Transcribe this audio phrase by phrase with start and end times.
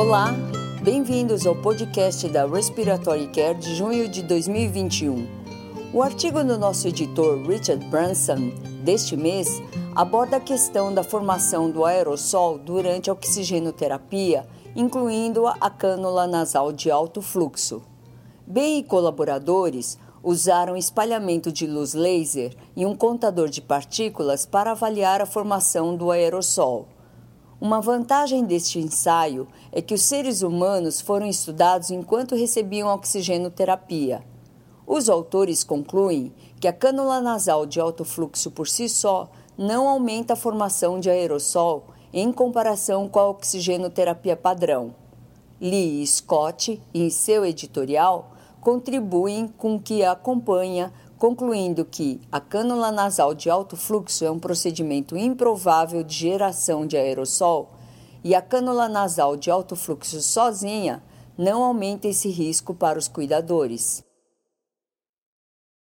[0.00, 0.34] Olá,
[0.82, 5.28] bem-vindos ao podcast da Respiratory Care de junho de 2021.
[5.92, 8.50] O artigo do nosso editor Richard Branson
[8.82, 9.60] deste mês
[9.94, 16.90] aborda a questão da formação do aerossol durante a oxigenoterapia, incluindo a cânula nasal de
[16.90, 17.82] alto fluxo.
[18.46, 25.20] Bem e colaboradores usaram espalhamento de luz laser e um contador de partículas para avaliar
[25.20, 26.88] a formação do aerossol.
[27.60, 34.24] Uma vantagem deste ensaio é que os seres humanos foram estudados enquanto recebiam oxigenoterapia.
[34.86, 40.32] Os autores concluem que a cânula nasal de alto fluxo por si só não aumenta
[40.32, 44.94] a formação de aerossol em comparação com a oxigenoterapia padrão.
[45.60, 48.30] Lee e Scott, em seu editorial,
[48.62, 50.90] contribuem com que acompanha,
[51.20, 56.96] concluindo que a cânula nasal de alto fluxo é um procedimento improvável de geração de
[56.96, 57.72] aerossol
[58.24, 61.02] e a cânula nasal de alto fluxo sozinha
[61.36, 64.02] não aumenta esse risco para os cuidadores.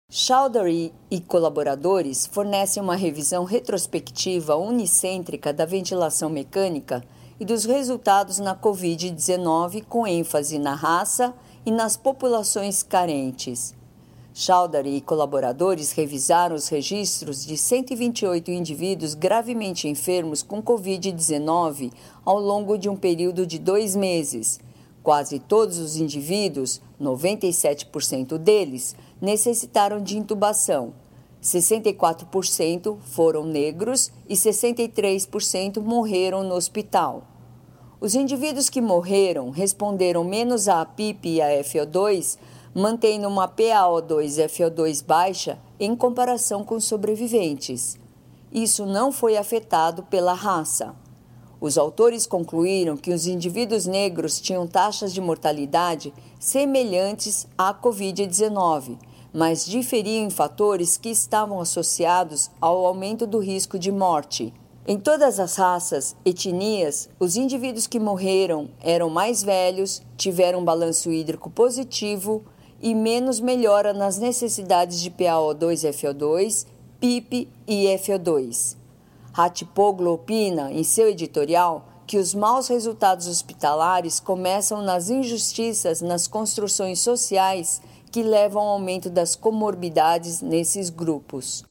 [0.10, 7.04] Chowdhury e colaboradores fornecem uma revisão retrospectiva unicêntrica da ventilação mecânica
[7.38, 11.34] e dos resultados na Covid-19 com ênfase na raça
[11.66, 13.76] e nas populações carentes.
[14.40, 21.92] Chowdhury e colaboradores revisaram os registros de 128 indivíduos gravemente enfermos com Covid-19
[22.24, 24.60] ao longo de um período de dois meses.
[25.02, 30.94] Quase todos os indivíduos, 97% deles, necessitaram de intubação.
[31.42, 37.24] 64% foram negros e 63% morreram no hospital.
[38.00, 42.38] Os indivíduos que morreram responderam menos à PIP e à FO2,
[42.78, 47.98] mantendo uma PaO2-FO2 baixa em comparação com os sobreviventes.
[48.52, 50.94] Isso não foi afetado pela raça.
[51.60, 59.00] Os autores concluíram que os indivíduos negros tinham taxas de mortalidade semelhantes à Covid-19,
[59.34, 64.54] mas diferiam em fatores que estavam associados ao aumento do risco de morte.
[64.86, 71.12] Em todas as raças, etnias, os indivíduos que morreram eram mais velhos, tiveram um balanço
[71.12, 72.46] hídrico positivo
[72.82, 76.66] e menos melhora nas necessidades de PaO2 FO2,
[77.00, 78.76] PIP e FO2.
[79.32, 87.00] Ratipoglu opina, em seu editorial, que os maus resultados hospitalares começam nas injustiças nas construções
[87.00, 91.66] sociais que levam ao aumento das comorbidades nesses grupos.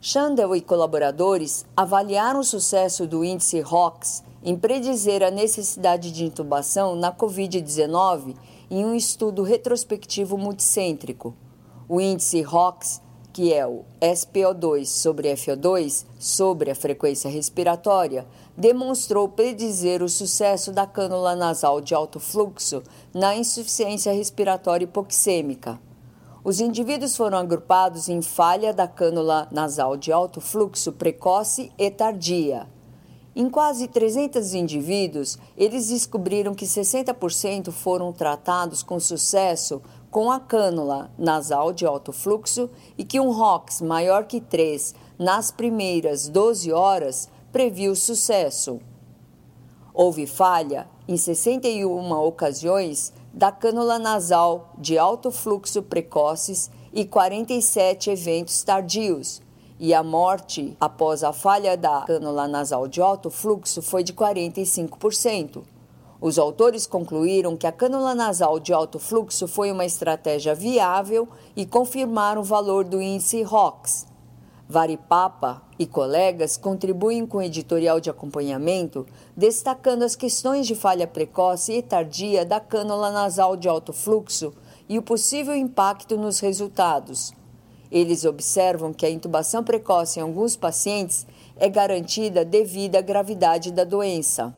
[0.00, 6.94] Chandel e colaboradores avaliaram o sucesso do índice ROX em predizer a necessidade de intubação
[6.94, 8.34] na Covid-19
[8.70, 11.34] em um estudo retrospectivo multicêntrico.
[11.88, 13.00] O índice ROX,
[13.32, 18.26] que é o SPO2 sobre FO2 sobre a frequência respiratória,
[18.56, 22.82] demonstrou predizer o sucesso da cânula nasal de alto fluxo
[23.12, 25.80] na insuficiência respiratória hipoxêmica.
[26.44, 32.68] Os indivíduos foram agrupados em falha da cânula nasal de alto fluxo precoce e tardia.
[33.36, 41.10] Em quase 300 indivíduos, eles descobriram que 60% foram tratados com sucesso com a cânula
[41.18, 47.28] nasal de alto fluxo e que um ROX maior que 3 nas primeiras 12 horas
[47.50, 48.78] previu sucesso.
[49.92, 58.62] Houve falha em 61 ocasiões da cânula nasal de alto fluxo precoces e 47 eventos
[58.62, 59.42] tardios,
[59.78, 65.62] e a morte após a falha da cânula nasal de alto fluxo foi de 45%.
[66.20, 71.66] Os autores concluíram que a cânula nasal de alto fluxo foi uma estratégia viável e
[71.66, 74.06] confirmaram o valor do índice ROX.
[74.66, 79.04] Varipapa e colegas contribuem com o editorial de acompanhamento,
[79.36, 84.54] destacando as questões de falha precoce e tardia da cânula nasal de alto fluxo
[84.88, 87.34] e o possível impacto nos resultados.
[87.94, 91.24] Eles observam que a intubação precoce em alguns pacientes
[91.56, 94.52] é garantida devido à gravidade da doença.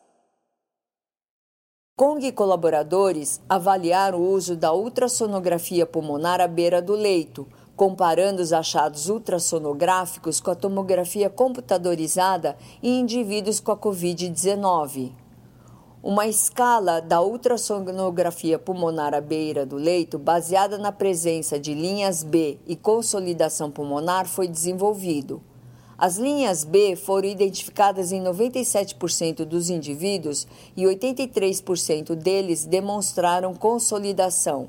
[1.95, 7.47] Kong e colaboradores avaliaram o uso da ultrassonografia pulmonar à beira do leito,
[7.77, 15.26] comparando os achados ultrassonográficos com a tomografia computadorizada em indivíduos com a Covid-19.
[16.09, 22.59] Uma escala da ultrassonografia pulmonar à beira do leito, baseada na presença de linhas B
[22.65, 25.43] e consolidação pulmonar, foi desenvolvido.
[25.99, 34.69] As linhas B foram identificadas em 97% dos indivíduos e 83% deles demonstraram consolidação.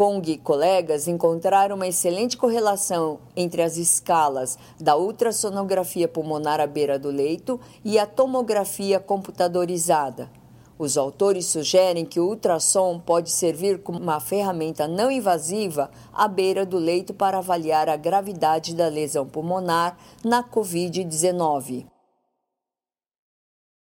[0.00, 6.98] Kong e colegas encontraram uma excelente correlação entre as escalas da ultrassonografia pulmonar à beira
[6.98, 10.30] do leito e a tomografia computadorizada.
[10.78, 16.64] Os autores sugerem que o ultrassom pode servir como uma ferramenta não invasiva à beira
[16.64, 21.84] do leito para avaliar a gravidade da lesão pulmonar na Covid-19.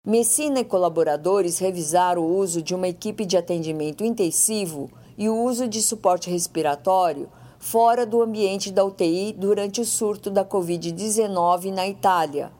[0.02, 5.66] Messina e colaboradores revisaram o uso de uma equipe de atendimento intensivo e o uso
[5.66, 7.28] de suporte respiratório
[7.58, 12.52] fora do ambiente da UTI durante o surto da Covid-19 na Itália.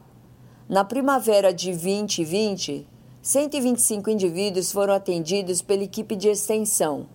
[0.67, 2.87] Na primavera de 2020,
[3.21, 7.07] 125 indivíduos foram atendidos pela equipe de extensão.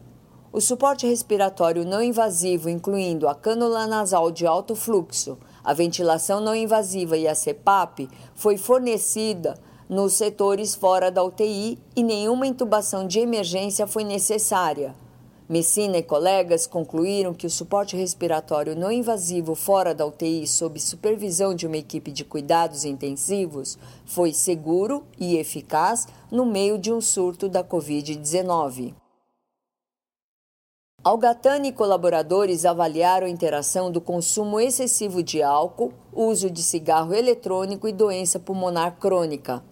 [0.52, 6.54] O suporte respiratório não invasivo, incluindo a cânula nasal de alto fluxo, a ventilação não
[6.54, 9.54] invasiva e a CPAP, foi fornecida
[9.88, 14.94] nos setores fora da UTI e nenhuma intubação de emergência foi necessária.
[15.48, 21.54] Messina e colegas concluíram que o suporte respiratório não invasivo fora da UTI, sob supervisão
[21.54, 27.48] de uma equipe de cuidados intensivos, foi seguro e eficaz no meio de um surto
[27.48, 28.94] da Covid-19.
[31.04, 37.88] Algatani e colaboradores avaliaram a interação do consumo excessivo de álcool, uso de cigarro eletrônico
[37.88, 39.64] e doença pulmonar crônica.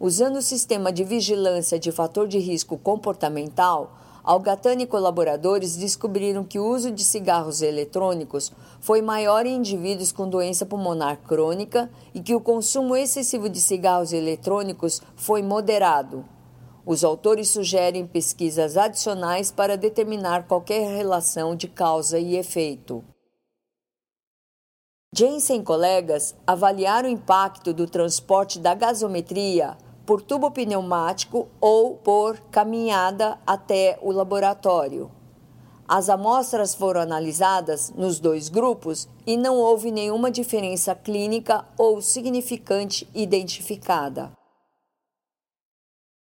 [0.00, 3.92] Usando o sistema de vigilância de fator de risco comportamental,
[4.24, 10.28] Algatani e colaboradores descobriram que o uso de cigarros eletrônicos foi maior em indivíduos com
[10.28, 16.24] doença pulmonar crônica e que o consumo excessivo de cigarros eletrônicos foi moderado.
[16.86, 23.04] Os autores sugerem pesquisas adicionais para determinar qualquer relação de causa e efeito.
[25.14, 32.38] Jensen e colegas avaliaram o impacto do transporte da gasometria por tubo pneumático ou por
[32.50, 35.10] caminhada até o laboratório.
[35.86, 43.08] As amostras foram analisadas nos dois grupos e não houve nenhuma diferença clínica ou significante
[43.14, 44.32] identificada.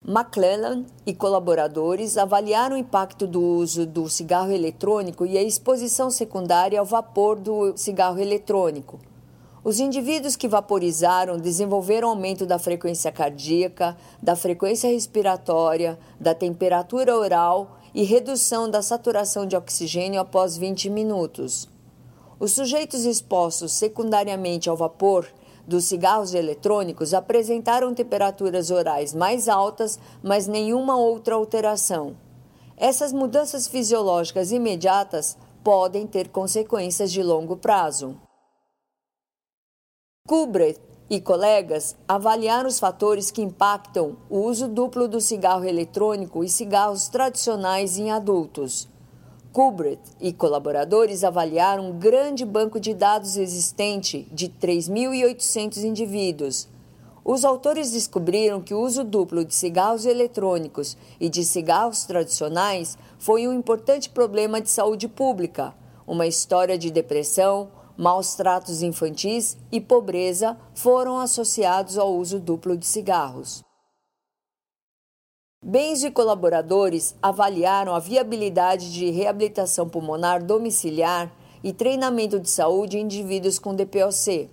[0.07, 6.79] McClellan e colaboradores avaliaram o impacto do uso do cigarro eletrônico e a exposição secundária
[6.79, 8.97] ao vapor do cigarro eletrônico,
[9.63, 17.77] os indivíduos que vaporizaram desenvolveram aumento da frequência cardíaca, da frequência respiratória, da temperatura oral
[17.93, 21.67] e redução da saturação de oxigênio após 20 minutos.
[22.39, 25.27] Os sujeitos expostos secundariamente ao vapor
[25.67, 32.15] dos cigarros eletrônicos apresentaram temperaturas orais mais altas, mas nenhuma outra alteração.
[32.77, 38.15] Essas mudanças fisiológicas imediatas podem ter consequências de longo prazo.
[40.29, 40.77] Kubret
[41.09, 47.07] e colegas avaliaram os fatores que impactam o uso duplo do cigarro eletrônico e cigarros
[47.07, 48.87] tradicionais em adultos.
[49.51, 56.67] Kubret e colaboradores avaliaram um grande banco de dados existente de 3.800 indivíduos.
[57.25, 63.47] Os autores descobriram que o uso duplo de cigarros eletrônicos e de cigarros tradicionais foi
[63.47, 65.73] um importante problema de saúde pública,
[66.05, 72.87] uma história de depressão, Maus tratos infantis e pobreza foram associados ao uso duplo de
[72.87, 73.61] cigarros.
[75.61, 81.29] Bens e colaboradores avaliaram a viabilidade de reabilitação pulmonar domiciliar
[81.61, 84.49] e treinamento de saúde em indivíduos com DPOC.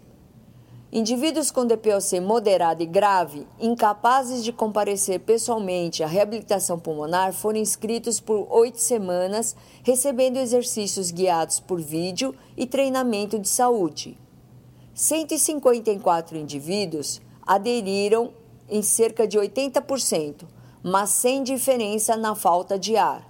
[0.97, 8.19] Indivíduos com DPOC moderado e grave, incapazes de comparecer pessoalmente à reabilitação pulmonar, foram inscritos
[8.19, 14.17] por oito semanas, recebendo exercícios guiados por vídeo e treinamento de saúde.
[14.95, 18.33] 154 indivíduos aderiram
[18.67, 20.47] em cerca de 80%,
[20.83, 23.23] mas sem diferença na falta de ar.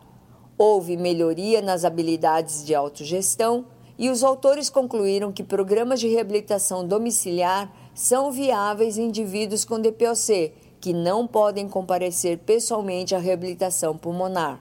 [0.56, 3.66] Houve melhoria nas habilidades de autogestão
[3.98, 10.52] e os autores concluíram que programas de reabilitação domiciliar são viáveis em indivíduos com DPOC,
[10.80, 14.60] que não podem comparecer pessoalmente à reabilitação pulmonar.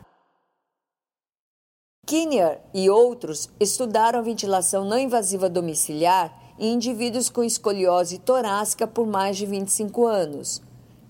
[2.06, 9.08] Kinnear e outros estudaram a ventilação não invasiva domiciliar em indivíduos com escoliose torácica por
[9.08, 10.62] mais de 25 anos.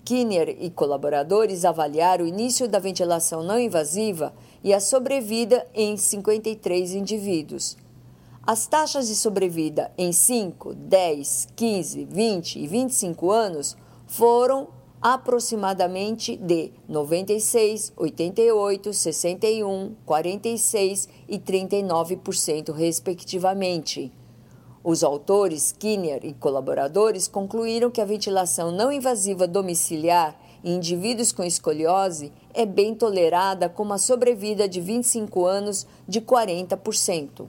[0.04, 4.32] Kinnear e colaboradores avaliaram o início da ventilação não invasiva
[4.64, 7.76] e a sobrevida em 53 indivíduos.
[8.46, 13.76] As taxas de sobrevida em 5, 10, 15, 20 e 25 anos
[14.06, 14.68] foram
[15.02, 24.12] aproximadamente de 96, 88, 61, 46 e 39%, respectivamente.
[24.84, 31.42] Os autores, Skinner e colaboradores concluíram que a ventilação não invasiva domiciliar em indivíduos com
[31.42, 37.48] escoliose é bem tolerada com uma sobrevida de 25 anos de 40%.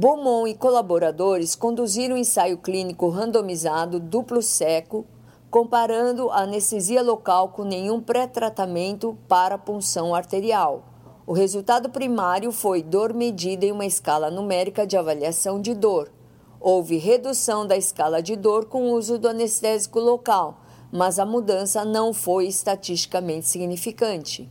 [0.00, 5.04] Beaumont e colaboradores conduziram um ensaio clínico randomizado duplo seco,
[5.50, 10.84] comparando a anestesia local com nenhum pré-tratamento para punção arterial.
[11.26, 16.12] O resultado primário foi dor medida em uma escala numérica de avaliação de dor.
[16.60, 20.60] Houve redução da escala de dor com o uso do anestésico local,
[20.92, 24.48] mas a mudança não foi estatisticamente significante.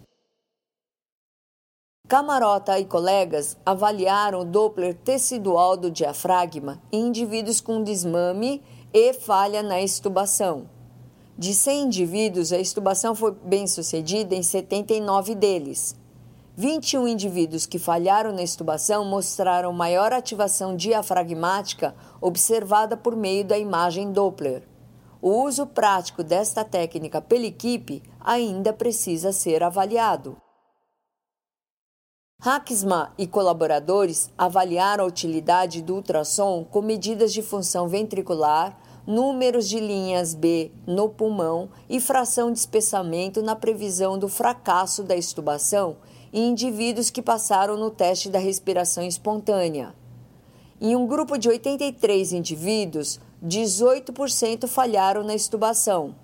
[2.08, 9.62] Camarota e colegas avaliaram o Doppler tecidual do diafragma em indivíduos com desmame e falha
[9.62, 10.70] na estubação.
[11.38, 15.98] De 100 indivíduos, a estubação foi bem sucedida em 79 deles.
[16.56, 24.14] 21 indivíduos que falharam na estubação mostraram maior ativação diafragmática observada por meio da imagem
[24.14, 24.64] Doppler.
[25.22, 30.38] O uso prático desta técnica pela equipe ainda precisa ser avaliado.
[32.48, 39.82] Hacksma e colaboradores avaliaram a utilidade do ultrassom com medidas de função ventricular, números de
[39.82, 45.98] linhas B no pulmão e fração de espessamento na previsão do fracasso da estubação
[46.32, 49.94] em indivíduos que passaram no teste da respiração espontânea.
[50.80, 56.16] Em um grupo de 83 indivíduos, 18% falharam na estubação.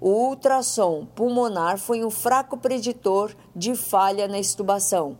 [0.00, 5.18] O ultrassom pulmonar foi um fraco preditor de falha na estubação.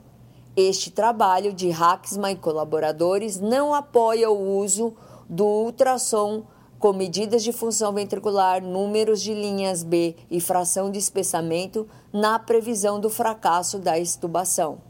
[0.62, 4.94] Este trabalho de Haxma e colaboradores não apoia o uso
[5.26, 6.42] do ultrassom
[6.78, 13.00] com medidas de função ventricular, números de linhas B e fração de espessamento na previsão
[13.00, 14.82] do fracasso da estubação.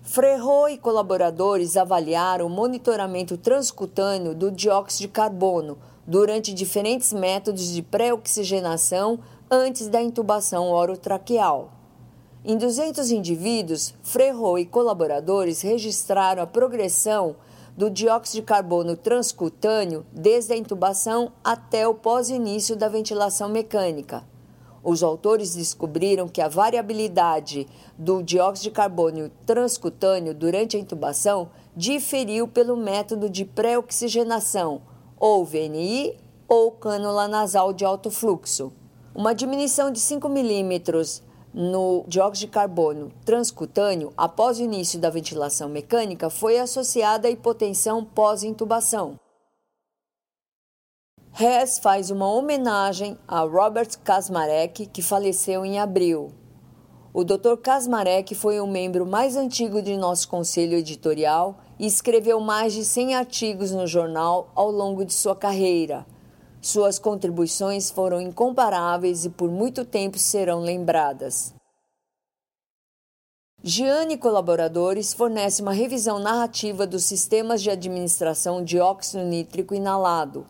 [0.00, 5.76] Frerro e colaboradores avaliaram o monitoramento transcutâneo do dióxido de carbono
[6.06, 9.18] durante diferentes métodos de pré-oxigenação
[9.50, 11.83] antes da intubação orotraqueal.
[12.46, 17.36] Em 200 indivíduos, Frerro e colaboradores registraram a progressão
[17.74, 24.22] do dióxido de carbono transcutâneo desde a intubação até o pós-início da ventilação mecânica.
[24.82, 32.46] Os autores descobriram que a variabilidade do dióxido de carbono transcutâneo durante a intubação diferiu
[32.46, 34.82] pelo método de pré-oxigenação,
[35.18, 38.70] ou VNI, ou cânula nasal de alto fluxo.
[39.14, 41.22] Uma diminuição de 5 milímetros
[41.54, 48.04] no dióxido de carbono transcutâneo após o início da ventilação mecânica foi associada à hipotensão
[48.04, 49.18] pós-intubação.
[51.38, 56.32] Hess faz uma homenagem a Robert Kasmarek, que faleceu em abril.
[57.12, 57.56] O Dr.
[57.62, 63.14] Kasmarek foi o membro mais antigo de nosso conselho editorial e escreveu mais de 100
[63.14, 66.04] artigos no jornal ao longo de sua carreira.
[66.64, 71.54] Suas contribuições foram incomparáveis e por muito tempo serão lembradas.
[73.62, 80.46] Gianni colaboradores fornecem uma revisão narrativa dos sistemas de administração de óxido nítrico inalado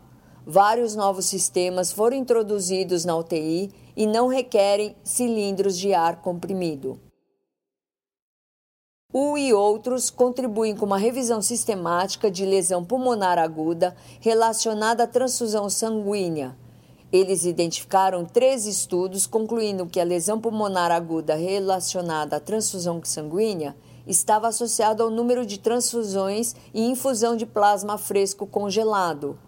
[0.46, 7.00] vários novos sistemas foram introduzidos na UTI e não requerem cilindros de ar comprimido.
[9.16, 15.70] O e outros contribuem com uma revisão sistemática de lesão pulmonar aguda relacionada à transfusão
[15.70, 16.56] sanguínea.
[17.12, 24.48] Eles identificaram três estudos concluindo que a lesão pulmonar aguda relacionada à transfusão sanguínea estava
[24.48, 29.38] associada ao número de transfusões e infusão de plasma fresco congelado.